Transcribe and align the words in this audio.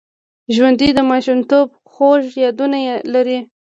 ژوندي 0.55 0.89
د 0.95 0.99
ماشومتوب 1.11 1.67
خوږ 1.91 2.23
یادونه 2.43 2.79
لري 3.13 3.39